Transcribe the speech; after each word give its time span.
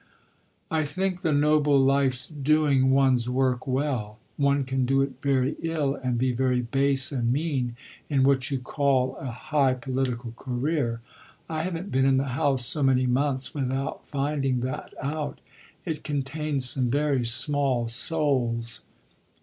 "I 0.71 0.83
think 0.83 1.21
the 1.21 1.31
noble 1.31 1.77
life's 1.77 2.25
doing 2.27 2.89
one's 2.89 3.29
work 3.29 3.67
well. 3.67 4.17
One 4.35 4.63
can 4.63 4.83
do 4.83 5.03
it 5.03 5.21
very 5.21 5.55
ill 5.61 5.93
and 5.93 6.17
be 6.17 6.31
very 6.31 6.59
base 6.63 7.11
and 7.11 7.31
mean 7.31 7.75
in 8.09 8.23
what 8.23 8.49
you 8.49 8.57
call 8.57 9.15
a 9.17 9.27
high 9.29 9.75
political 9.75 10.31
career. 10.31 11.01
I 11.47 11.61
haven't 11.61 11.91
been 11.91 12.05
in 12.05 12.17
the 12.17 12.29
House 12.33 12.65
so 12.65 12.81
many 12.81 13.05
months 13.05 13.53
without 13.53 14.07
finding 14.07 14.61
that 14.61 14.91
out. 14.99 15.39
It 15.85 16.03
contains 16.03 16.67
some 16.67 16.89
very 16.89 17.23
small 17.23 17.87
souls." 17.87 18.81